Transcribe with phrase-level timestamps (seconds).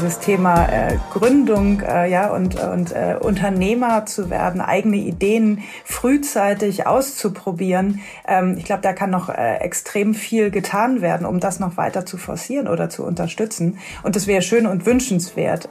[0.00, 6.86] dieses Thema äh, Gründung äh, ja, und, und äh, Unternehmer zu werden, eigene Ideen frühzeitig
[6.86, 8.00] auszuprobieren.
[8.26, 12.06] Ähm, ich glaube, da kann noch äh, extrem viel getan werden, um das noch weiter
[12.06, 13.78] zu forcieren oder zu unterstützen.
[14.02, 15.68] Und das wäre schön und wünschenswert.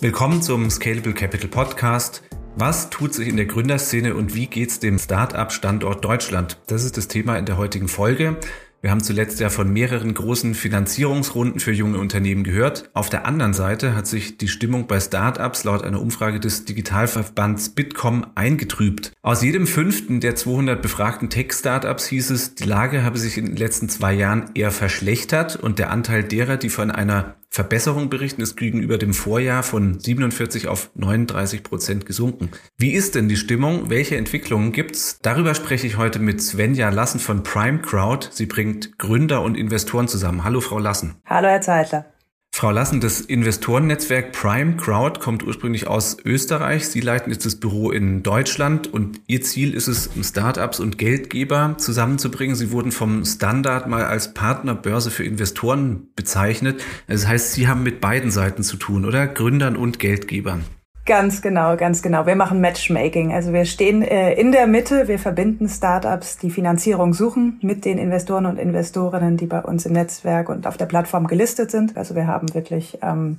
[0.00, 2.24] Willkommen zum Scalable Capital Podcast.
[2.56, 6.58] Was tut sich in der Gründerszene und wie geht's dem Start-up-Standort Deutschland?
[6.66, 8.38] Das ist das Thema in der heutigen Folge.
[8.82, 12.90] Wir haben zuletzt ja von mehreren großen Finanzierungsrunden für junge Unternehmen gehört.
[12.94, 17.68] Auf der anderen Seite hat sich die Stimmung bei Startups laut einer Umfrage des Digitalverbands
[17.76, 19.12] Bitkom eingetrübt.
[19.22, 23.56] Aus jedem fünften der 200 befragten Tech-Startups hieß es, die Lage habe sich in den
[23.56, 28.56] letzten zwei Jahren eher verschlechtert und der Anteil derer, die von einer Verbesserung berichten, ist
[28.56, 32.50] gegenüber dem Vorjahr von 47 auf 39 Prozent gesunken.
[32.78, 33.90] Wie ist denn die Stimmung?
[33.90, 35.18] Welche Entwicklungen gibt's?
[35.20, 38.28] Darüber spreche ich heute mit Svenja Lassen von Prime Crowd.
[38.30, 40.44] Sie bringt Gründer und Investoren zusammen.
[40.44, 41.16] Hallo, Frau Lassen.
[41.26, 42.11] Hallo, Herr Zeitler.
[42.54, 46.86] Frau Lassen, das Investorennetzwerk Prime Crowd kommt ursprünglich aus Österreich.
[46.86, 51.74] Sie leiten jetzt das Büro in Deutschland und Ihr Ziel ist es, Startups und Geldgeber
[51.78, 52.54] zusammenzubringen.
[52.54, 56.84] Sie wurden vom Standard mal als Partnerbörse für Investoren bezeichnet.
[57.08, 59.26] Das heißt, Sie haben mit beiden Seiten zu tun, oder?
[59.26, 60.64] Gründern und Geldgebern.
[61.04, 62.26] Ganz genau, ganz genau.
[62.26, 63.32] Wir machen Matchmaking.
[63.32, 67.98] Also wir stehen äh, in der Mitte, wir verbinden Startups, die Finanzierung suchen, mit den
[67.98, 71.96] Investoren und Investorinnen, die bei uns im Netzwerk und auf der Plattform gelistet sind.
[71.96, 73.38] Also wir haben wirklich ähm,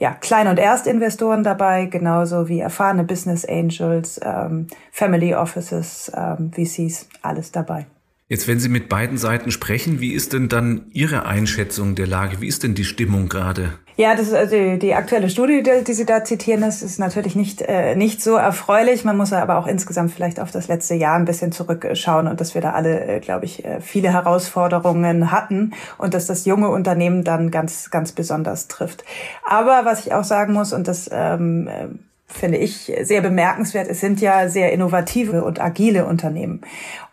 [0.00, 7.08] ja, Klein- und Erstinvestoren dabei, genauso wie erfahrene Business Angels, ähm, Family Offices, ähm, VCs,
[7.22, 7.86] alles dabei.
[8.28, 12.40] Jetzt, wenn Sie mit beiden Seiten sprechen, wie ist denn dann Ihre Einschätzung der Lage?
[12.40, 13.74] Wie ist denn die Stimmung gerade?
[13.96, 17.36] Ja, das ist also die aktuelle Studie, die, die Sie da zitieren, das ist natürlich
[17.36, 19.04] nicht, äh, nicht so erfreulich.
[19.04, 22.54] Man muss aber auch insgesamt vielleicht auf das letzte Jahr ein bisschen zurückschauen und dass
[22.54, 27.22] wir da alle, äh, glaube ich, äh, viele Herausforderungen hatten und dass das junge Unternehmen
[27.22, 29.04] dann ganz, ganz besonders trifft.
[29.48, 31.86] Aber was ich auch sagen muss, und das ähm, äh,
[32.26, 36.62] finde ich sehr bemerkenswert, es sind ja sehr innovative und agile Unternehmen.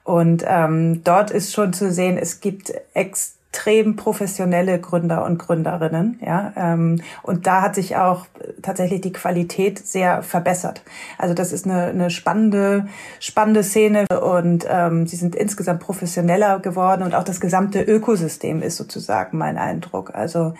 [0.03, 6.19] Und ähm, dort ist schon zu sehen, es gibt ex extrem professionelle Gründer und Gründerinnen.
[6.25, 8.25] Ja, ähm, und da hat sich auch
[8.61, 10.83] tatsächlich die Qualität sehr verbessert.
[11.17, 12.87] Also das ist eine, eine spannende,
[13.19, 18.77] spannende Szene und ähm, sie sind insgesamt professioneller geworden und auch das gesamte Ökosystem ist
[18.77, 20.15] sozusagen mein Eindruck.
[20.15, 20.53] Also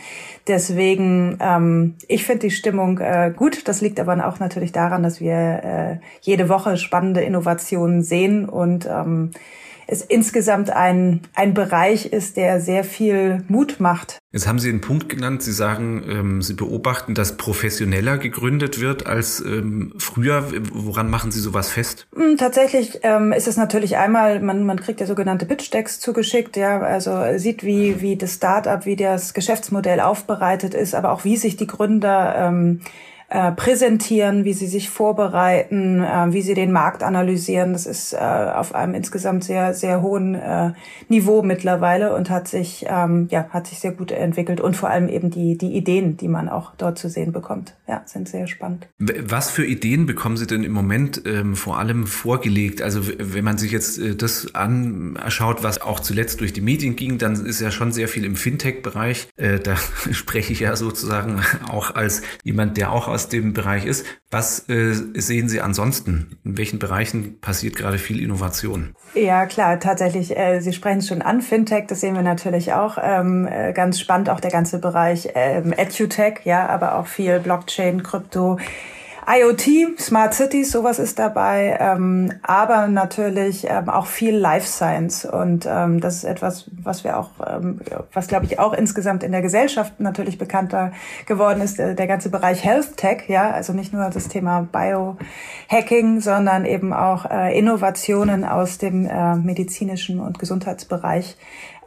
[0.48, 3.68] deswegen, ähm, ich finde die Stimmung äh, gut.
[3.68, 8.86] Das liegt aber auch natürlich daran, dass wir äh, jede Woche spannende Innovationen sehen und
[8.86, 9.32] ähm,
[9.92, 14.20] es insgesamt ein, ein Bereich ist, der sehr viel Mut macht.
[14.32, 15.44] Jetzt haben Sie einen Punkt genannt.
[15.44, 20.46] Sie sagen, ähm, Sie beobachten, dass professioneller gegründet wird als ähm, früher.
[20.72, 22.08] Woran machen Sie sowas fest?
[22.16, 26.80] Hm, tatsächlich ähm, ist es natürlich einmal, man, man kriegt ja sogenannte Pitch-Decks zugeschickt, ja,
[26.80, 31.58] also sieht, wie, wie das Startup, wie das Geschäftsmodell aufbereitet ist, aber auch wie sich
[31.58, 32.80] die Gründer ähm,
[33.32, 37.72] äh, präsentieren, wie sie sich vorbereiten, äh, wie sie den Markt analysieren.
[37.72, 40.74] Das ist äh, auf einem insgesamt sehr, sehr hohen äh,
[41.08, 45.08] Niveau mittlerweile und hat sich, ähm, ja, hat sich sehr gut entwickelt und vor allem
[45.08, 48.90] eben die, die Ideen, die man auch dort zu sehen bekommt, ja, sind sehr spannend.
[49.00, 52.82] Was für Ideen bekommen Sie denn im Moment ähm, vor allem vorgelegt?
[52.82, 57.18] Also wenn man sich jetzt äh, das anschaut, was auch zuletzt durch die Medien ging,
[57.18, 59.30] dann ist ja schon sehr viel im Fintech-Bereich.
[59.38, 59.78] Äh, da
[60.12, 64.06] spreche ich ja sozusagen auch als jemand, der auch aus aus dem Bereich ist.
[64.32, 66.40] Was äh, sehen Sie ansonsten?
[66.44, 68.96] In welchen Bereichen passiert gerade viel Innovation?
[69.14, 70.36] Ja, klar, tatsächlich.
[70.36, 72.98] Äh, Sie sprechen schon an, Fintech, das sehen wir natürlich auch.
[73.00, 78.02] Ähm, äh, ganz spannend auch der ganze Bereich ähm, EduTech, ja, aber auch viel Blockchain,
[78.02, 78.58] Krypto.
[79.28, 85.26] IoT, Smart Cities, sowas ist dabei, ähm, aber natürlich ähm, auch viel Life Science.
[85.26, 87.80] Und ähm, das ist etwas, was wir auch, ähm,
[88.14, 90.92] was glaube ich auch insgesamt in der Gesellschaft natürlich bekannter
[91.28, 96.20] geworden ist, der, der ganze Bereich Health Tech, ja, also nicht nur das Thema Biohacking,
[96.20, 101.38] sondern eben auch äh, Innovationen aus dem äh, medizinischen und Gesundheitsbereich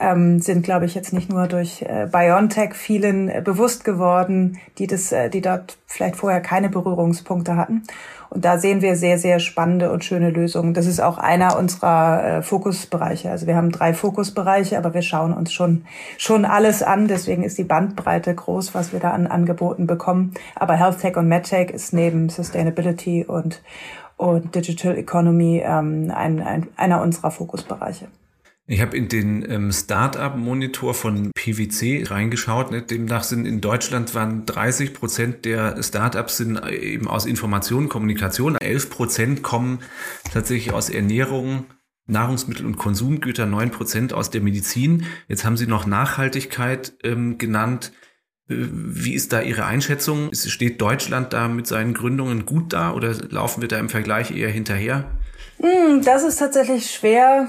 [0.05, 4.87] ähm, sind, glaube ich, jetzt nicht nur durch äh, BioNTech vielen äh, bewusst geworden, die
[4.87, 7.83] das, äh, die dort vielleicht vorher keine Berührungspunkte hatten.
[8.29, 10.75] Und da sehen wir sehr, sehr spannende und schöne Lösungen.
[10.75, 13.31] Das ist auch einer unserer äh, Fokusbereiche.
[13.31, 15.85] Also wir haben drei Fokusbereiche, aber wir schauen uns schon,
[16.19, 17.09] schon alles an.
[17.09, 20.35] Deswegen ist die Bandbreite groß, was wir da an Angeboten bekommen.
[20.57, 23.63] Aber Health Tech und MedTech ist neben Sustainability und,
[24.17, 28.09] und Digital Economy ähm, ein, ein, einer unserer Fokusbereiche.
[28.67, 32.71] Ich habe in den ähm, Startup-Monitor von PwC reingeschaut.
[32.71, 32.81] Ne?
[32.81, 38.57] Demnach sind in Deutschland waren 30 Prozent der Startups sind äh, eben aus Information, Kommunikation.
[38.57, 39.81] 11 Prozent kommen
[40.33, 41.67] tatsächlich aus Ernährung,
[42.07, 45.05] Nahrungsmittel und Konsumgüter, neun Prozent aus der Medizin.
[45.29, 47.93] Jetzt haben Sie noch Nachhaltigkeit ähm, genannt.
[48.49, 50.31] Äh, wie ist da Ihre Einschätzung?
[50.33, 54.49] Steht Deutschland da mit seinen Gründungen gut da oder laufen wir da im Vergleich eher
[54.49, 55.05] hinterher?
[55.61, 57.49] Hm, das ist tatsächlich schwer.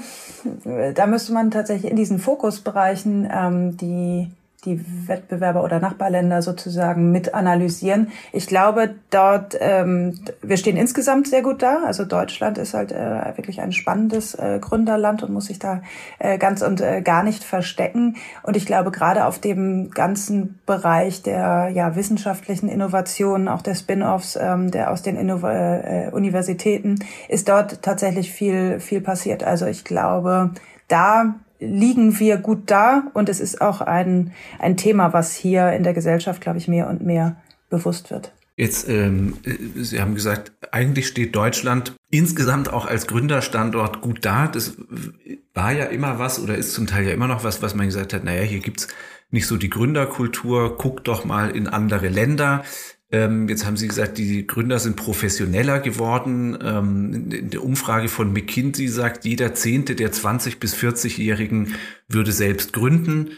[0.94, 4.30] Da müsste man tatsächlich in diesen Fokusbereichen ähm, die
[4.66, 8.08] die Wettbewerber oder Nachbarländer sozusagen mit analysieren.
[8.32, 11.84] Ich glaube, dort, ähm, wir stehen insgesamt sehr gut da.
[11.84, 15.82] Also Deutschland ist halt äh, wirklich ein spannendes äh, Gründerland und muss sich da
[16.18, 18.16] äh, ganz und äh, gar nicht verstecken.
[18.42, 24.36] Und ich glaube, gerade auf dem ganzen Bereich der ja, wissenschaftlichen Innovationen, auch der Spin-offs
[24.36, 26.98] ähm, der aus den Innov äh, Universitäten,
[27.28, 29.44] ist dort tatsächlich viel, viel passiert.
[29.44, 30.50] Also ich glaube,
[30.88, 35.82] da liegen wir gut da und es ist auch ein, ein Thema, was hier in
[35.82, 37.36] der Gesellschaft, glaube ich, mehr und mehr
[37.70, 38.32] bewusst wird.
[38.56, 39.36] Jetzt, ähm,
[39.74, 44.48] Sie haben gesagt, eigentlich steht Deutschland insgesamt auch als Gründerstandort gut da.
[44.48, 44.76] Das
[45.52, 48.14] war ja immer was oder ist zum Teil ja immer noch was, was man gesagt
[48.14, 48.88] hat, naja, hier gibt's
[49.30, 52.64] nicht so die Gründerkultur, guckt doch mal in andere Länder.
[53.10, 56.58] Ähm, jetzt haben Sie gesagt, die Gründer sind professioneller geworden.
[56.60, 61.74] Ähm, in der Umfrage von McKinsey sagt, jeder Zehnte der 20- bis 40-Jährigen
[62.08, 63.30] würde selbst gründen.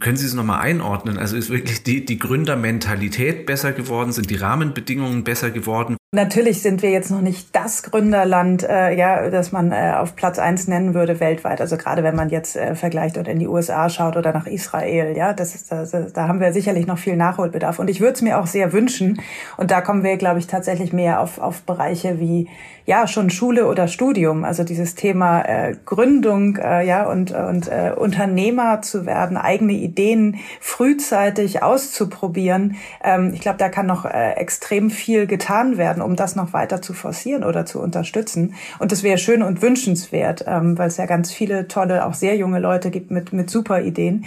[0.00, 1.18] Können Sie es nochmal einordnen?
[1.18, 4.12] Also ist wirklich die, die Gründermentalität besser geworden?
[4.12, 5.96] Sind die Rahmenbedingungen besser geworden?
[6.12, 10.38] Natürlich sind wir jetzt noch nicht das Gründerland, äh, ja, das man äh, auf Platz
[10.38, 11.60] eins nennen würde weltweit.
[11.60, 15.16] Also gerade wenn man jetzt äh, vergleicht oder in die USA schaut oder nach Israel,
[15.16, 17.80] ja, das ist, das, da haben wir sicherlich noch viel Nachholbedarf.
[17.80, 19.20] Und ich würde es mir auch sehr wünschen.
[19.56, 22.48] Und da kommen wir, glaube ich, tatsächlich mehr auf, auf Bereiche wie
[22.86, 24.44] ja schon Schule oder Studium.
[24.44, 30.36] Also dieses Thema äh, Gründung, äh, ja und und äh, Unternehmer zu werden, eigene Ideen
[30.60, 32.76] frühzeitig auszuprobieren.
[33.02, 36.82] Ähm, ich glaube, da kann noch äh, extrem viel getan werden, um das noch weiter
[36.82, 38.54] zu forcieren oder zu unterstützen.
[38.78, 42.36] Und das wäre schön und wünschenswert, ähm, weil es ja ganz viele tolle, auch sehr
[42.36, 44.24] junge Leute gibt mit mit super Ideen.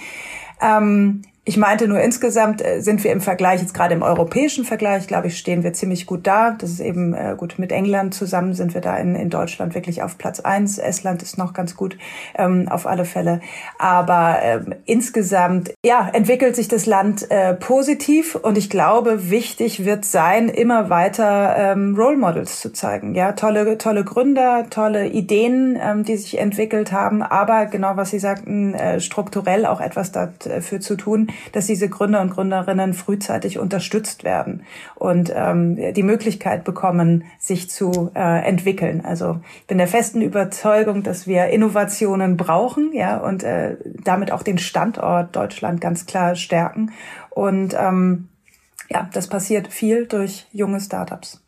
[0.61, 5.07] Ähm, ich meinte nur insgesamt äh, sind wir im Vergleich, jetzt gerade im europäischen Vergleich,
[5.07, 6.51] glaube ich, stehen wir ziemlich gut da.
[6.51, 10.03] Das ist eben äh, gut mit England zusammen sind wir da in, in Deutschland wirklich
[10.03, 10.77] auf Platz eins.
[10.77, 11.97] Estland ist noch ganz gut
[12.35, 13.41] ähm, auf alle Fälle.
[13.79, 20.05] Aber ähm, insgesamt ja, entwickelt sich das Land äh, positiv und ich glaube, wichtig wird
[20.05, 23.15] sein, immer weiter ähm, Role Models zu zeigen.
[23.15, 28.19] Ja, tolle, tolle Gründer, tolle Ideen, ähm, die sich entwickelt haben, aber genau was Sie
[28.19, 34.23] sagten, äh, strukturell auch etwas dafür zu tun, dass diese Gründer und Gründerinnen frühzeitig unterstützt
[34.23, 34.63] werden
[34.95, 39.03] und ähm, die Möglichkeit bekommen, sich zu äh, entwickeln.
[39.03, 44.43] Also ich bin der festen Überzeugung, dass wir Innovationen brauchen, ja, und äh, damit auch
[44.43, 46.91] den Standort Deutschland ganz klar stärken.
[47.29, 48.29] Und ähm,
[48.89, 51.41] ja, das passiert viel durch junge Startups.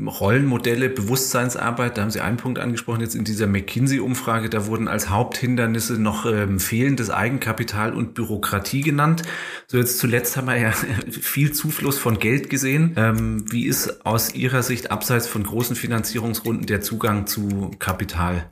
[0.00, 5.08] Rollenmodelle, Bewusstseinsarbeit, da haben Sie einen Punkt angesprochen, jetzt in dieser McKinsey-Umfrage, da wurden als
[5.08, 9.22] Haupthindernisse noch ähm, fehlendes Eigenkapital und Bürokratie genannt.
[9.68, 10.72] So jetzt zuletzt haben wir ja
[11.10, 12.94] viel Zufluss von Geld gesehen.
[12.96, 18.48] Ähm, wie ist aus Ihrer Sicht abseits von großen Finanzierungsrunden der Zugang zu Kapital?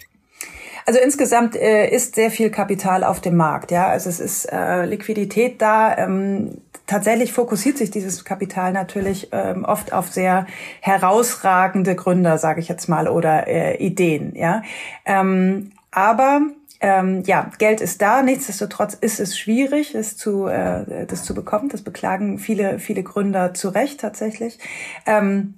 [0.86, 3.72] Also insgesamt äh, ist sehr viel Kapital auf dem Markt.
[3.72, 5.96] Ja, also es ist äh, Liquidität da.
[5.96, 6.58] Ähm,
[6.92, 10.46] tatsächlich fokussiert sich dieses Kapital natürlich ähm, oft auf sehr
[10.80, 14.34] herausragende Gründer, sage ich jetzt mal, oder äh, Ideen.
[14.36, 14.62] Ja,
[15.06, 16.42] ähm, aber
[16.80, 18.22] ähm, ja, Geld ist da.
[18.22, 21.70] Nichtsdestotrotz ist es schwierig, es zu, äh, das zu bekommen.
[21.70, 24.58] Das beklagen viele, viele Gründer zu Recht tatsächlich.
[25.06, 25.54] Ähm,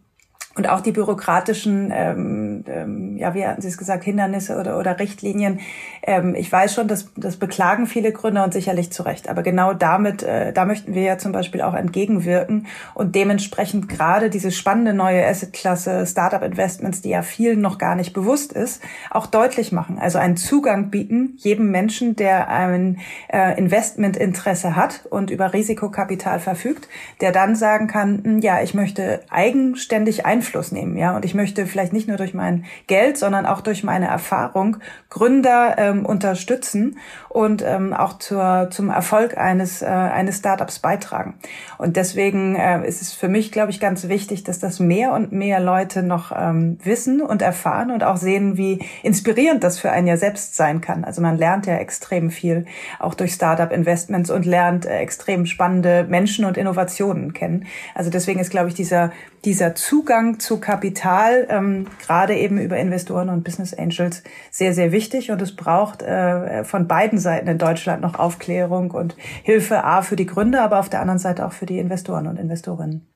[0.57, 4.99] und auch die bürokratischen, ähm, ähm, ja, wie hatten Sie es gesagt, Hindernisse oder, oder
[5.01, 5.59] Richtlinien.
[6.03, 9.29] Ähm, ich weiß schon, dass das beklagen viele Gründer und sicherlich zu Recht.
[9.29, 14.31] Aber genau damit, äh, da möchten wir ja zum Beispiel auch entgegenwirken und dementsprechend gerade
[14.31, 18.81] diese spannende neue Assetklasse Startup Investments, die ja vielen noch gar nicht bewusst ist,
[19.11, 19.99] auch deutlich machen.
[19.99, 22.99] Also einen Zugang bieten jedem Menschen, der ein
[23.33, 26.89] äh, Investmentinteresse hat und über Risikokapital verfügt,
[27.21, 31.17] der dann sagen kann, hm, ja, ich möchte eigenständig ein Einfluss nehmen, ja.
[31.17, 34.77] Und ich möchte vielleicht nicht nur durch mein Geld, sondern auch durch meine Erfahrung
[35.09, 36.99] Gründer ähm, unterstützen
[37.31, 41.35] und ähm, auch zur, zum Erfolg eines, äh, eines Startups beitragen.
[41.79, 45.33] Und deswegen äh, ist es für mich, glaube ich, ganz wichtig, dass das mehr und
[45.33, 50.07] mehr Leute noch ähm, wissen und erfahren und auch sehen, wie inspirierend das für einen
[50.07, 51.05] ja selbst sein kann.
[51.05, 52.67] Also man lernt ja extrem viel
[52.99, 57.67] auch durch Startup-Investments und lernt äh, extrem spannende Menschen und Innovationen kennen.
[57.95, 59.11] Also deswegen ist, glaube ich, dieser,
[59.45, 65.31] dieser Zugang zu Kapital, ähm, gerade eben über Investoren und Business Angels, sehr, sehr wichtig.
[65.31, 70.17] Und es braucht äh, von beiden Seiten in Deutschland noch Aufklärung und Hilfe, A, für
[70.17, 73.09] die Gründer, aber auf der anderen Seite auch für die Investoren und Investorinnen.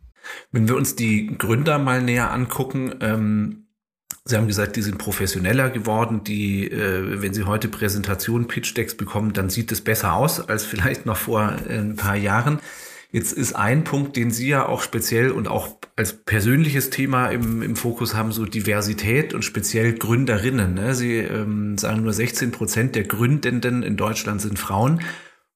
[0.52, 3.64] Wenn wir uns die Gründer mal näher angucken, ähm
[4.28, 6.22] Sie haben gesagt, die sind professioneller geworden.
[6.22, 11.06] Die, äh, wenn Sie heute Präsentation, Pitch-Decks bekommen, dann sieht es besser aus als vielleicht
[11.06, 12.58] noch vor äh, ein paar Jahren.
[13.10, 17.62] Jetzt ist ein Punkt, den Sie ja auch speziell und auch als persönliches Thema im,
[17.62, 20.74] im Fokus haben, so Diversität und speziell Gründerinnen.
[20.74, 20.94] Ne?
[20.94, 25.00] Sie ähm, sagen nur 16 Prozent der Gründenden in Deutschland sind Frauen.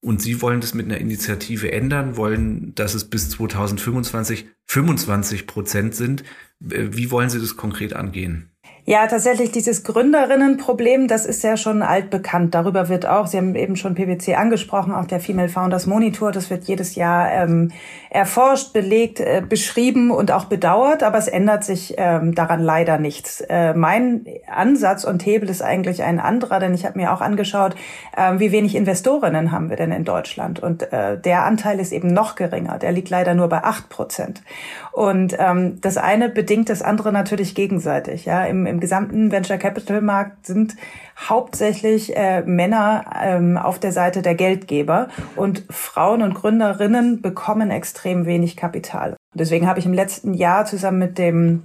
[0.00, 5.94] Und Sie wollen das mit einer Initiative ändern, wollen, dass es bis 2025 25 Prozent
[5.94, 6.22] sind.
[6.70, 8.51] Äh, wie wollen Sie das konkret angehen?
[8.84, 12.52] Ja, tatsächlich dieses Gründerinnenproblem, das ist ja schon altbekannt.
[12.52, 16.50] Darüber wird auch, Sie haben eben schon PwC angesprochen, auch der Female Founders Monitor, das
[16.50, 17.70] wird jedes Jahr ähm,
[18.10, 23.40] erforscht, belegt, äh, beschrieben und auch bedauert, aber es ändert sich ähm, daran leider nichts.
[23.48, 27.76] Äh, mein Ansatz und Hebel ist eigentlich ein anderer, denn ich habe mir auch angeschaut,
[28.16, 30.58] äh, wie wenig Investorinnen haben wir denn in Deutschland.
[30.58, 32.78] Und äh, der Anteil ist eben noch geringer.
[32.78, 34.42] Der liegt leider nur bei acht Prozent.
[34.90, 38.24] Und ähm, das eine bedingt das andere natürlich gegenseitig.
[38.24, 40.74] Ja, im, im gesamten Venture Capital Markt sind
[41.16, 48.26] hauptsächlich äh, Männer ähm, auf der Seite der Geldgeber und Frauen und Gründerinnen bekommen extrem
[48.26, 49.16] wenig Kapital.
[49.34, 51.62] Deswegen habe ich im letzten Jahr zusammen mit dem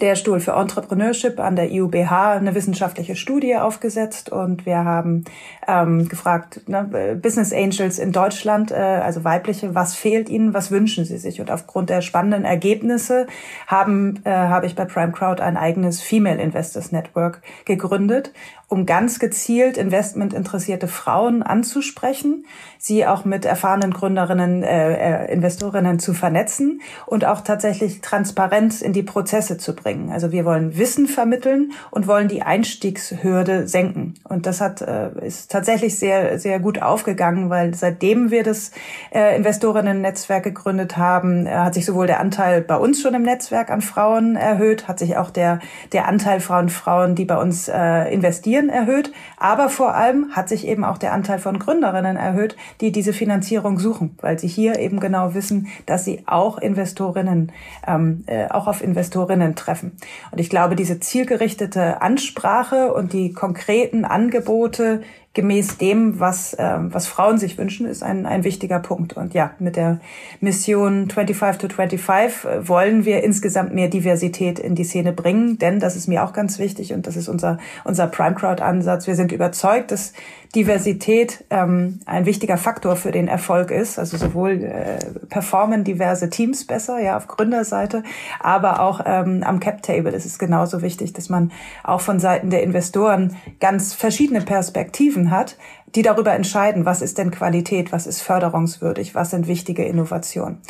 [0.00, 5.24] Lehrstuhl für Entrepreneurship an der IUBH eine wissenschaftliche Studie aufgesetzt und wir haben
[5.66, 11.04] ähm, gefragt, ne, Business Angels in Deutschland, äh, also weibliche, was fehlt ihnen, was wünschen
[11.04, 11.40] sie sich?
[11.40, 13.26] Und aufgrund der spannenden Ergebnisse
[13.66, 18.32] haben äh, habe ich bei Prime Crowd ein eigenes Female Investors Network gegründet
[18.68, 22.46] um ganz gezielt investmentinteressierte Frauen anzusprechen,
[22.78, 28.92] sie auch mit erfahrenen Gründerinnen, äh, äh, Investorinnen zu vernetzen und auch tatsächlich Transparenz in
[28.92, 30.10] die Prozesse zu bringen.
[30.10, 34.14] Also wir wollen Wissen vermitteln und wollen die Einstiegshürde senken.
[34.24, 38.72] Und das hat äh, ist tatsächlich sehr sehr gut aufgegangen, weil seitdem wir das
[39.14, 43.70] äh, Investorinnen-Netzwerk gegründet haben, äh, hat sich sowohl der Anteil bei uns schon im Netzwerk
[43.70, 45.60] an Frauen erhöht, hat sich auch der
[45.92, 50.48] der Anteil Frauen Frauen, die bei uns äh, investieren Investieren erhöht, aber vor allem hat
[50.48, 54.78] sich eben auch der Anteil von Gründerinnen erhöht, die diese Finanzierung suchen, weil sie hier
[54.78, 57.52] eben genau wissen, dass sie auch Investorinnen,
[57.86, 59.92] ähm, äh, auch auf Investorinnen treffen.
[60.30, 65.02] Und ich glaube, diese zielgerichtete Ansprache und die konkreten Angebote
[65.36, 69.12] gemäß dem, was, äh, was Frauen sich wünschen, ist ein, ein wichtiger Punkt.
[69.12, 70.00] Und ja, mit der
[70.40, 75.78] Mission 25 to 25 äh, wollen wir insgesamt mehr Diversität in die Szene bringen, denn
[75.78, 79.06] das ist mir auch ganz wichtig und das ist unser, unser Prime Crowd Ansatz.
[79.06, 80.14] Wir sind überzeugt, dass
[80.54, 83.98] Diversität ähm, ein wichtiger Faktor für den Erfolg ist.
[83.98, 88.02] Also sowohl äh, performen diverse Teams besser, ja, auf Gründerseite,
[88.40, 91.52] aber auch ähm, am Cap Table ist es genauso wichtig, dass man
[91.84, 95.56] auch von Seiten der Investoren ganz verschiedene Perspektiven hat,
[95.94, 100.60] die darüber entscheiden, was ist denn Qualität, was ist förderungswürdig, was sind wichtige Innovationen.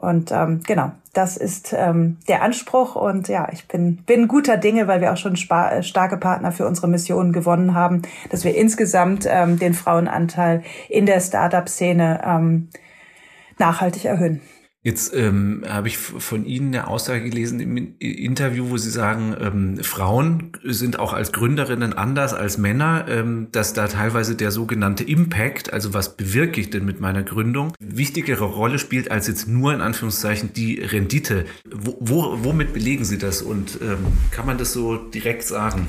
[0.00, 2.96] Und ähm, genau, das ist ähm, der Anspruch.
[2.96, 6.66] Und ja, ich bin, bin guter Dinge, weil wir auch schon äh, starke Partner für
[6.66, 12.68] unsere Mission gewonnen haben, dass wir insgesamt ähm, den Frauenanteil in der Startup-Szene ähm,
[13.58, 14.40] nachhaltig erhöhen.
[14.82, 19.84] Jetzt ähm, habe ich von Ihnen eine Aussage gelesen im Interview, wo Sie sagen, ähm,
[19.84, 25.70] Frauen sind auch als Gründerinnen anders als Männer, ähm, dass da teilweise der sogenannte Impact,
[25.70, 29.82] also was bewirke ich denn mit meiner Gründung, wichtigere Rolle spielt als jetzt nur in
[29.82, 31.44] Anführungszeichen die Rendite.
[31.70, 33.98] Wo, wo, womit belegen Sie das und ähm,
[34.30, 35.88] kann man das so direkt sagen?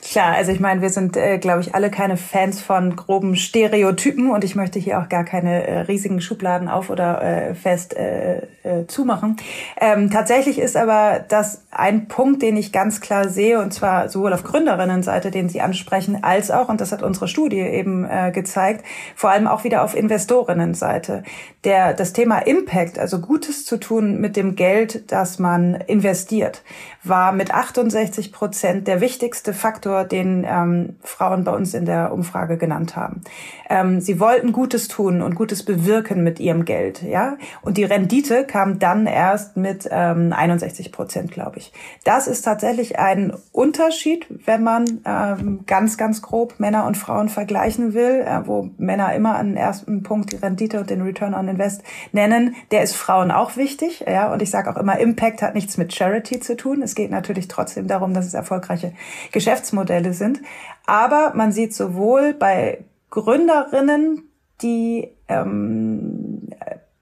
[0.00, 4.30] Klar, also ich meine, wir sind, äh, glaube ich, alle keine Fans von groben Stereotypen
[4.30, 8.42] und ich möchte hier auch gar keine äh, riesigen Schubladen auf oder äh, fest äh,
[8.62, 9.36] äh, zumachen.
[9.80, 14.32] Ähm, tatsächlich ist aber das ein Punkt, den ich ganz klar sehe und zwar sowohl
[14.32, 18.84] auf Gründerinnenseite, den Sie ansprechen, als auch, und das hat unsere Studie eben äh, gezeigt,
[19.16, 21.24] vor allem auch wieder auf Investorinnenseite.
[21.64, 26.62] Der, das Thema Impact, also Gutes zu tun mit dem Geld, das man investiert,
[27.02, 32.56] war mit 68 Prozent der wichtigste Faktor, den ähm, Frauen bei uns in der Umfrage
[32.56, 33.22] genannt haben.
[33.68, 37.36] Ähm, sie wollten Gutes tun und Gutes bewirken mit ihrem Geld, ja.
[37.62, 41.72] Und die Rendite kam dann erst mit ähm, 61 Prozent, glaube ich.
[42.04, 47.94] Das ist tatsächlich ein Unterschied, wenn man ähm, ganz, ganz grob Männer und Frauen vergleichen
[47.94, 51.82] will, äh, wo Männer immer an ersten Punkt die Rendite und den Return on Invest
[52.12, 52.54] nennen.
[52.70, 54.32] Der ist Frauen auch wichtig, ja.
[54.32, 56.82] Und ich sage auch immer, Impact hat nichts mit Charity zu tun.
[56.82, 58.92] Es geht natürlich trotzdem darum, dass es erfolgreiche
[59.32, 59.77] Geschäftsmodelle
[60.12, 60.40] sind.
[60.86, 64.22] Aber man sieht sowohl bei Gründerinnen,
[64.62, 66.48] die ähm,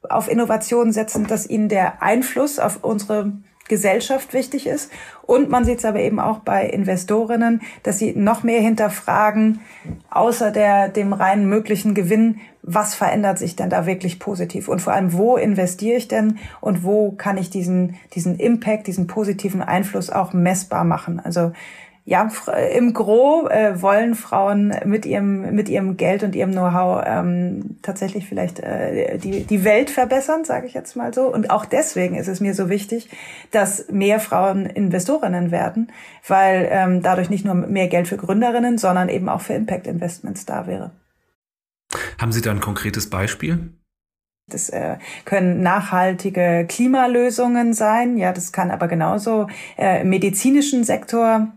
[0.09, 3.33] auf Innovation setzen, dass ihnen der Einfluss auf unsere
[3.69, 4.91] Gesellschaft wichtig ist.
[5.23, 9.61] Und man sieht es aber eben auch bei Investorinnen, dass sie noch mehr hinterfragen,
[10.11, 14.69] außer der, dem reinen möglichen Gewinn, was verändert sich denn da wirklich positiv?
[14.69, 19.07] Und vor allem, wo investiere ich denn und wo kann ich diesen, diesen Impact, diesen
[19.07, 21.21] positiven Einfluss auch messbar machen?
[21.21, 21.53] Also
[22.09, 22.31] ja,
[22.73, 28.29] im Gro äh, wollen Frauen mit ihrem, mit ihrem Geld und ihrem Know-how ähm, tatsächlich
[28.29, 31.27] vielleicht äh, die, die Welt verbessern, sage ich jetzt mal so.
[31.27, 33.11] Und auch deswegen ist es mir so wichtig,
[33.51, 35.91] dass mehr Frauen Investorinnen werden,
[36.29, 40.69] weil ähm, dadurch nicht nur mehr Geld für Gründerinnen, sondern eben auch für Impact-Investments da
[40.69, 40.93] wäre.
[42.21, 43.73] Haben Sie da ein konkretes Beispiel?
[44.49, 48.17] Das äh, können nachhaltige Klimalösungen sein.
[48.17, 51.49] Ja, das kann aber genauso äh, im medizinischen Sektor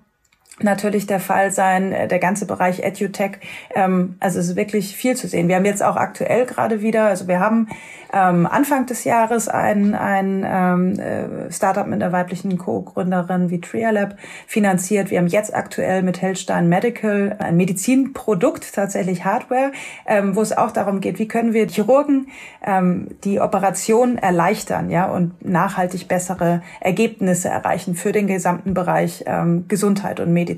[0.64, 3.40] natürlich der Fall sein, äh, der ganze Bereich EduTech.
[3.76, 5.48] Ähm, also es ist wirklich viel zu sehen.
[5.48, 7.68] Wir haben jetzt auch aktuell gerade wieder, also wir haben
[8.12, 14.16] ähm, Anfang des Jahres ein, ein ähm, äh, Startup mit einer weiblichen Co-Gründerin wie Trialab
[14.48, 15.12] finanziert.
[15.12, 19.72] Wir haben jetzt aktuell mit Hellstein Medical ein Medizinprodukt, tatsächlich Hardware,
[20.08, 22.28] ähm, wo es auch darum geht, wie können wir Chirurgen
[22.66, 29.66] ähm, die Operation erleichtern ja, und nachhaltig bessere Ergebnisse erreichen für den gesamten Bereich ähm,
[29.68, 30.49] Gesundheit und Medizin.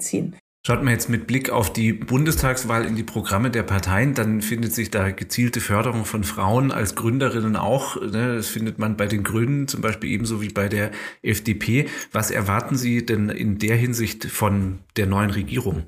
[0.63, 4.73] Schaut man jetzt mit Blick auf die Bundestagswahl in die Programme der Parteien, dann findet
[4.73, 7.99] sich da gezielte Förderung von Frauen als Gründerinnen auch.
[7.99, 8.35] Ne?
[8.35, 10.91] Das findet man bei den Grünen zum Beispiel ebenso wie bei der
[11.23, 11.87] FDP.
[12.11, 15.85] Was erwarten Sie denn in der Hinsicht von der neuen Regierung?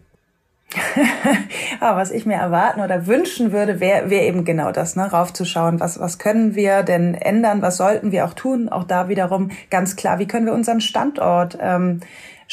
[1.79, 5.79] ah, was ich mir erwarten oder wünschen würde, wäre wär eben genau das, ne, raufzuschauen,
[5.79, 9.95] was, was können wir denn ändern, was sollten wir auch tun, auch da wiederum ganz
[9.95, 12.00] klar, wie können wir unseren Standort ähm,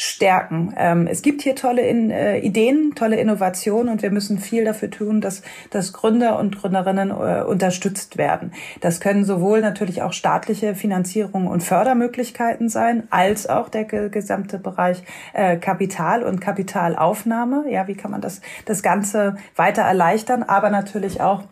[0.01, 0.73] stärken.
[0.77, 4.89] Ähm, es gibt hier tolle in, äh, Ideen, tolle Innovationen und wir müssen viel dafür
[4.89, 8.51] tun, dass, dass Gründer und Gründerinnen äh, unterstützt werden.
[8.79, 15.03] Das können sowohl natürlich auch staatliche Finanzierung und Fördermöglichkeiten sein, als auch der gesamte Bereich
[15.33, 17.65] äh, Kapital und Kapitalaufnahme.
[17.69, 21.43] Ja, wie kann man das, das Ganze weiter erleichtern, aber natürlich auch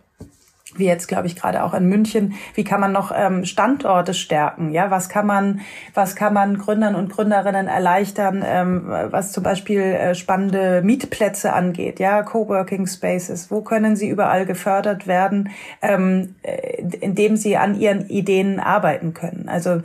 [0.75, 4.71] wie jetzt glaube ich gerade auch in München, wie kann man noch ähm, Standorte stärken?
[4.71, 5.61] Ja, was kann man,
[5.93, 11.99] was kann man Gründern und Gründerinnen erleichtern, ähm, was zum Beispiel äh, spannende Mietplätze angeht?
[11.99, 15.49] Ja, Coworking Spaces, wo können sie überall gefördert werden,
[15.81, 19.49] ähm, äh, indem sie an ihren Ideen arbeiten können?
[19.49, 19.81] Also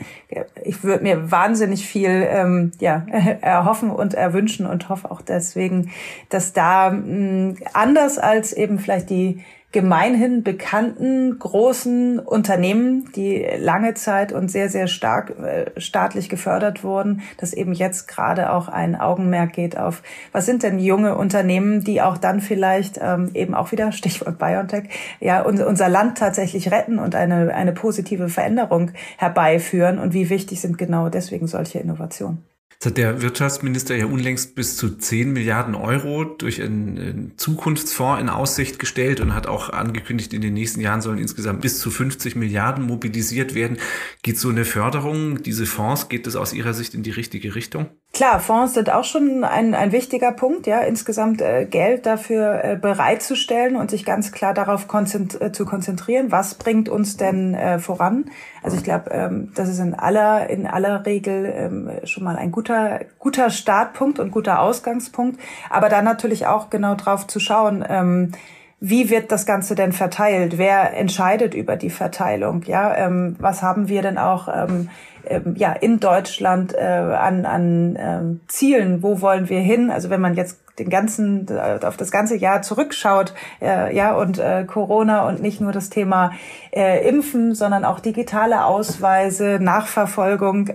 [0.64, 3.06] ich würde mir wahnsinnig viel ähm, ja
[3.40, 5.90] erhoffen und erwünschen und hoffe auch deswegen,
[6.28, 9.42] dass da mh, hm, anders als eben vielleicht die
[9.74, 17.22] gemeinhin bekannten großen Unternehmen, die lange Zeit und sehr, sehr stark äh, staatlich gefördert wurden,
[17.38, 22.00] dass eben jetzt gerade auch ein Augenmerk geht auf, was sind denn junge Unternehmen, die
[22.02, 24.84] auch dann vielleicht ähm, eben auch wieder, Stichwort BioNTech,
[25.18, 30.78] ja, unser Land tatsächlich retten und eine, eine positive Veränderung herbeiführen und wie wichtig sind
[30.78, 32.53] genau deswegen solche Innovationen.
[32.74, 38.28] Jetzt hat der Wirtschaftsminister ja unlängst bis zu 10 Milliarden Euro durch einen Zukunftsfonds in
[38.28, 42.36] Aussicht gestellt und hat auch angekündigt, in den nächsten Jahren sollen insgesamt bis zu 50
[42.36, 43.78] Milliarden mobilisiert werden.
[44.22, 47.88] Geht so eine Förderung, diese Fonds, geht das aus Ihrer Sicht in die richtige Richtung?
[48.14, 52.76] Klar, Fonds sind auch schon ein, ein wichtiger Punkt, ja, insgesamt äh, Geld dafür äh,
[52.76, 57.80] bereitzustellen und sich ganz klar darauf konzentri äh, zu konzentrieren, was bringt uns denn äh,
[57.80, 58.26] voran.
[58.62, 62.52] Also ich glaube, ähm, das ist in aller, in aller Regel ähm, schon mal ein
[62.52, 68.30] guter, guter Startpunkt und guter Ausgangspunkt, aber dann natürlich auch genau drauf zu schauen, ähm,
[68.80, 70.58] wie wird das Ganze denn verteilt?
[70.58, 72.62] Wer entscheidet über die Verteilung?
[72.66, 74.90] Ja, ähm, was haben wir denn auch ähm,
[75.26, 79.02] ähm, ja in Deutschland äh, an, an ähm, Zielen?
[79.02, 79.90] Wo wollen wir hin?
[79.90, 83.32] Also wenn man jetzt den ganzen äh, auf das ganze Jahr zurückschaut,
[83.62, 86.32] äh, ja und äh, Corona und nicht nur das Thema
[86.72, 90.70] äh, Impfen, sondern auch digitale Ausweise, Nachverfolgung.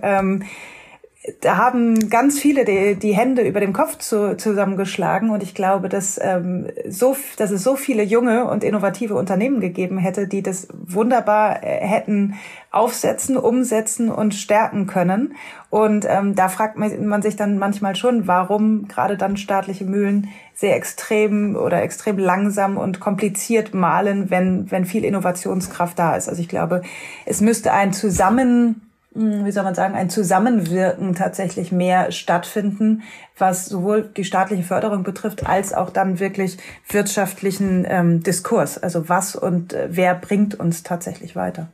[1.42, 5.90] Da haben ganz viele die, die Hände über dem Kopf zu, zusammengeschlagen und ich glaube,
[5.90, 10.68] dass, ähm, so, dass es so viele junge und innovative Unternehmen gegeben hätte, die das
[10.72, 12.36] wunderbar äh, hätten
[12.70, 15.34] aufsetzen, umsetzen und stärken können.
[15.68, 20.74] Und ähm, da fragt man sich dann manchmal schon, warum gerade dann staatliche Mühlen sehr
[20.74, 26.30] extrem oder extrem langsam und kompliziert malen, wenn, wenn viel Innovationskraft da ist.
[26.30, 26.80] Also ich glaube,
[27.26, 28.89] es müsste ein Zusammen
[29.20, 33.02] wie soll man sagen, ein Zusammenwirken tatsächlich mehr stattfinden,
[33.36, 38.78] was sowohl die staatliche Förderung betrifft, als auch dann wirklich wirtschaftlichen ähm, Diskurs.
[38.78, 41.68] Also was und äh, wer bringt uns tatsächlich weiter.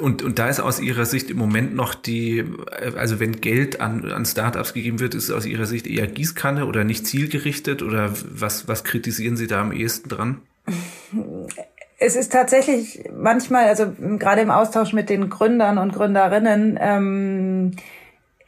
[0.00, 3.80] Und, und da ist aus Ihrer Sicht im Moment noch die, äh, also wenn Geld
[3.80, 7.82] an, an Startups gegeben wird, ist es aus Ihrer Sicht eher Gießkanne oder nicht zielgerichtet
[7.82, 10.40] oder was, was kritisieren Sie da am ehesten dran?
[11.98, 13.86] Es ist tatsächlich manchmal, also
[14.18, 17.72] gerade im Austausch mit den Gründern und Gründerinnen, ähm,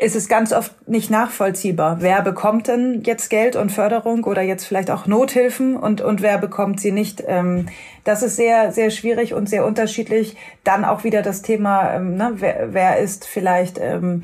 [0.00, 1.96] ist es ganz oft nicht nachvollziehbar.
[2.00, 6.38] Wer bekommt denn jetzt Geld und Förderung oder jetzt vielleicht auch Nothilfen und, und wer
[6.38, 7.24] bekommt sie nicht?
[7.26, 7.66] Ähm,
[8.04, 10.36] das ist sehr, sehr schwierig und sehr unterschiedlich.
[10.62, 14.22] Dann auch wieder das Thema, ähm, ne, wer, wer ist vielleicht ähm,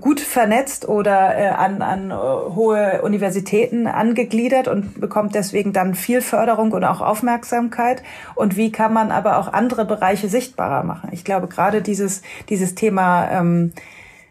[0.00, 6.20] gut vernetzt oder äh, an, an äh, hohe Universitäten angegliedert und bekommt deswegen dann viel
[6.20, 8.02] Förderung und auch Aufmerksamkeit.
[8.34, 11.10] Und wie kann man aber auch andere Bereiche sichtbarer machen?
[11.12, 13.72] Ich glaube, gerade dieses, dieses Thema ähm,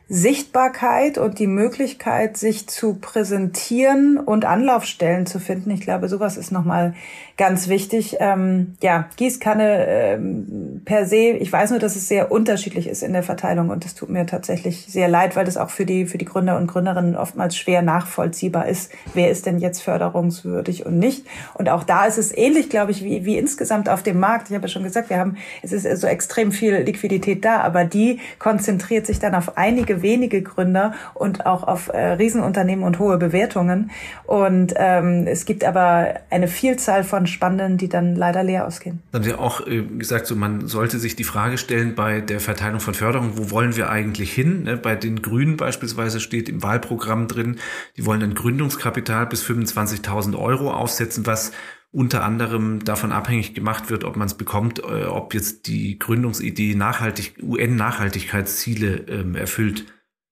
[0.08, 5.72] Sichtbarkeit und die Möglichkeit, sich zu präsentieren und Anlaufstellen zu finden.
[5.72, 6.94] Ich glaube, sowas ist nochmal
[7.38, 8.18] ganz wichtig.
[8.20, 13.12] Ähm, ja, Gießkanne ähm, per se, ich weiß nur, dass es sehr unterschiedlich ist in
[13.12, 16.18] der Verteilung und es tut mir tatsächlich sehr leid, weil das auch für die, für
[16.18, 18.92] die Gründer und Gründerinnen oftmals schwer nachvollziehbar ist.
[19.14, 21.26] Wer ist denn jetzt förderungswürdig und nicht?
[21.56, 24.50] Und auch da ist es ähnlich, glaube ich, wie, wie insgesamt auf dem Markt.
[24.50, 27.84] Ich habe ja schon gesagt, wir haben, es ist so extrem viel Liquidität da, aber
[27.84, 33.18] die konzentriert sich dann auf einige wenige Gründer und auch auf äh, Riesenunternehmen und hohe
[33.18, 33.92] Bewertungen.
[34.26, 39.02] Und ähm, es gibt aber eine Vielzahl von von spannenden, die dann leider leer ausgehen.
[39.12, 42.40] Dann haben Sie auch äh, gesagt, so man sollte sich die Frage stellen bei der
[42.40, 44.64] Verteilung von Förderung, wo wollen wir eigentlich hin?
[44.64, 47.58] Ne, bei den Grünen beispielsweise steht im Wahlprogramm drin,
[47.98, 51.52] die wollen ein Gründungskapital bis 25.000 Euro aufsetzen, was
[51.92, 56.76] unter anderem davon abhängig gemacht wird, ob man es bekommt, äh, ob jetzt die Gründungsidee
[56.76, 59.86] nachhaltig UN-Nachhaltigkeitsziele ähm, erfüllt.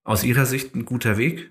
[0.04, 1.50] Aus Ihrer Sicht ein guter Weg?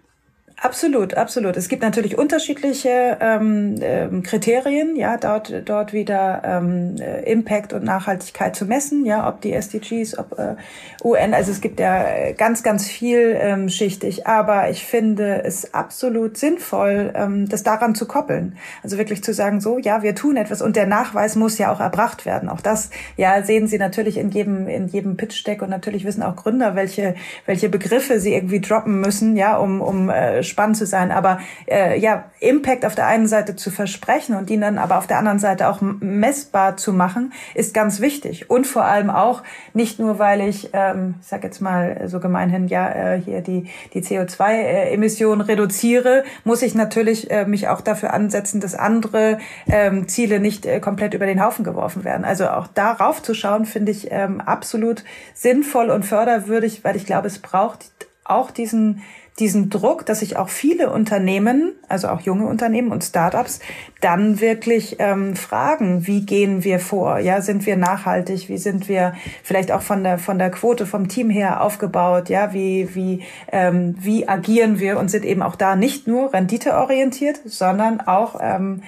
[0.62, 1.58] Absolut, absolut.
[1.58, 7.84] Es gibt natürlich unterschiedliche ähm, ähm, Kriterien, ja, dort dort wieder ähm, äh, Impact und
[7.84, 10.56] Nachhaltigkeit zu messen, ja, ob die SDGs, ob äh,
[11.04, 16.38] UN, also es gibt ja ganz ganz viel ähm, schichtig, aber ich finde es absolut
[16.38, 20.62] sinnvoll, ähm, das daran zu koppeln, also wirklich zu sagen, so, ja, wir tun etwas
[20.62, 22.48] und der Nachweis muss ja auch erbracht werden.
[22.48, 26.24] Auch das, ja, sehen Sie natürlich in jedem in jedem Pitch Deck und natürlich wissen
[26.24, 30.86] auch Gründer, welche welche Begriffe sie irgendwie droppen müssen, ja, um um äh, spannend zu
[30.86, 31.12] sein.
[31.12, 35.08] Aber äh, ja, Impact auf der einen Seite zu versprechen und ihn dann aber auf
[35.08, 38.50] der anderen Seite auch messbar zu machen, ist ganz wichtig.
[38.50, 42.68] Und vor allem auch nicht nur, weil ich, ähm, ich sag jetzt mal so gemeinhin,
[42.68, 48.62] ja, äh, hier die, die CO2-Emissionen reduziere, muss ich natürlich äh, mich auch dafür ansetzen,
[48.62, 52.26] dass andere ähm, Ziele nicht äh, komplett über den Haufen geworfen werden.
[52.26, 57.28] Also auch darauf zu schauen, finde ich ähm, absolut sinnvoll und förderwürdig, weil ich glaube,
[57.28, 57.92] es braucht
[58.26, 59.02] auch diesen
[59.40, 63.60] diesen Druck, dass sich auch viele Unternehmen, also auch junge Unternehmen und Startups,
[64.00, 67.18] dann wirklich ähm, fragen, wie gehen wir vor?
[67.20, 68.48] Ja, sind wir nachhaltig?
[68.50, 72.30] Wie sind wir vielleicht auch von der von der Quote vom Team her aufgebaut?
[72.30, 77.42] Ja, wie wie ähm, wie agieren wir und sind eben auch da nicht nur renditeorientiert,
[77.46, 78.84] sondern auch ähm,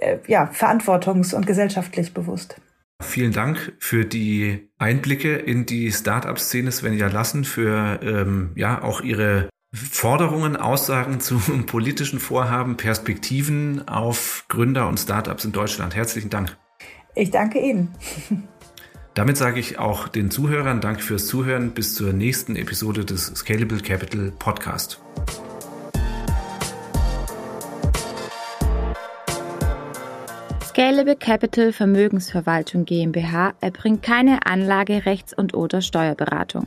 [0.00, 2.60] äh, ja verantwortungs- und gesellschaftlich bewusst.
[3.02, 9.48] Vielen Dank für die Einblicke in die Startup-Szene, Svenja Lassen, für ähm, ja auch Ihre
[9.74, 15.96] Forderungen, Aussagen zu politischen Vorhaben, Perspektiven auf Gründer und Startups in Deutschland.
[15.96, 16.56] Herzlichen Dank.
[17.16, 17.92] Ich danke Ihnen.
[19.14, 21.72] Damit sage ich auch den Zuhörern Dank fürs Zuhören.
[21.72, 25.00] Bis zur nächsten Episode des Scalable Capital Podcast.
[30.64, 36.66] Scalable Capital Vermögensverwaltung GmbH erbringt keine Anlage, Rechts- und oder Steuerberatung.